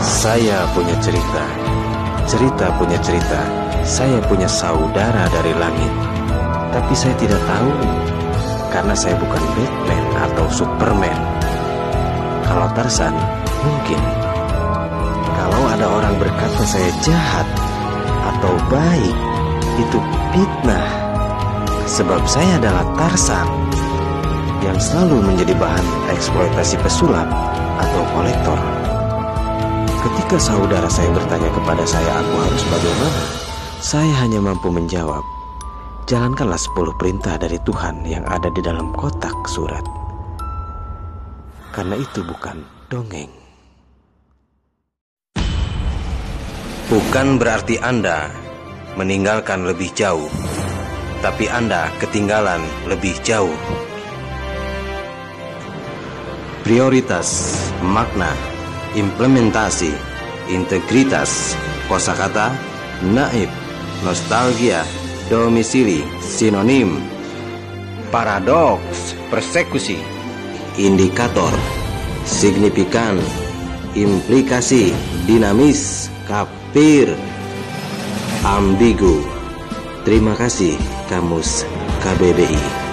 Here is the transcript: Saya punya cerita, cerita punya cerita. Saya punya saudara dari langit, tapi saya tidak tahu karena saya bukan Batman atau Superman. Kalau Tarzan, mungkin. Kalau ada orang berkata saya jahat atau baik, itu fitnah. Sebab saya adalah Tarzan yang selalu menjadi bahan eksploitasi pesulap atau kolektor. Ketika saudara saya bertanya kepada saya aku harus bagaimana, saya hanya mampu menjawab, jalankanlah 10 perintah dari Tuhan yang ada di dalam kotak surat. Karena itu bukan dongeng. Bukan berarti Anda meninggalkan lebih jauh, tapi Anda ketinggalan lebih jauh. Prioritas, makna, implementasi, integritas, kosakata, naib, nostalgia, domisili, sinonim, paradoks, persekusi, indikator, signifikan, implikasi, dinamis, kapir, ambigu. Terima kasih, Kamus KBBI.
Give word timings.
Saya 0.00 0.64
punya 0.72 0.96
cerita, 1.04 1.44
cerita 2.24 2.72
punya 2.80 2.96
cerita. 3.04 3.40
Saya 3.84 4.16
punya 4.24 4.48
saudara 4.48 5.28
dari 5.28 5.52
langit, 5.56 5.92
tapi 6.72 6.92
saya 6.96 7.12
tidak 7.20 7.40
tahu 7.44 7.72
karena 8.72 8.96
saya 8.96 9.12
bukan 9.20 9.44
Batman 9.56 10.04
atau 10.24 10.46
Superman. 10.48 11.18
Kalau 12.48 12.68
Tarzan, 12.72 13.12
mungkin. 13.60 14.00
Kalau 15.36 15.62
ada 15.68 15.86
orang 15.88 16.14
berkata 16.16 16.62
saya 16.64 16.88
jahat 17.04 17.48
atau 18.36 18.52
baik, 18.72 19.16
itu 19.80 19.98
fitnah. 20.32 20.88
Sebab 21.88 22.20
saya 22.24 22.56
adalah 22.56 22.84
Tarzan 22.96 23.48
yang 24.60 24.76
selalu 24.76 25.24
menjadi 25.24 25.56
bahan 25.56 25.86
eksploitasi 26.12 26.76
pesulap 26.84 27.28
atau 27.80 28.02
kolektor. 28.12 28.59
Ketika 30.00 30.40
saudara 30.40 30.88
saya 30.88 31.12
bertanya 31.12 31.52
kepada 31.52 31.84
saya 31.84 32.24
aku 32.24 32.34
harus 32.40 32.64
bagaimana, 32.72 33.20
saya 33.84 34.14
hanya 34.24 34.40
mampu 34.40 34.72
menjawab, 34.72 35.20
jalankanlah 36.08 36.56
10 36.56 36.96
perintah 36.96 37.36
dari 37.36 37.60
Tuhan 37.68 38.08
yang 38.08 38.24
ada 38.24 38.48
di 38.48 38.64
dalam 38.64 38.96
kotak 38.96 39.36
surat. 39.44 39.84
Karena 41.76 42.00
itu 42.00 42.24
bukan 42.24 42.64
dongeng. 42.88 43.28
Bukan 46.88 47.36
berarti 47.36 47.76
Anda 47.84 48.32
meninggalkan 48.96 49.68
lebih 49.68 49.92
jauh, 49.92 50.32
tapi 51.20 51.44
Anda 51.52 51.92
ketinggalan 52.00 52.64
lebih 52.88 53.20
jauh. 53.20 53.52
Prioritas, 56.64 57.52
makna, 57.84 58.32
implementasi, 58.94 59.94
integritas, 60.50 61.54
kosakata, 61.86 62.50
naib, 63.02 63.50
nostalgia, 64.02 64.82
domisili, 65.30 66.02
sinonim, 66.18 66.98
paradoks, 68.10 69.14
persekusi, 69.30 69.98
indikator, 70.78 71.54
signifikan, 72.26 73.18
implikasi, 73.94 74.90
dinamis, 75.26 76.10
kapir, 76.26 77.14
ambigu. 78.42 79.22
Terima 80.02 80.34
kasih, 80.34 80.80
Kamus 81.06 81.68
KBBI. 82.00 82.89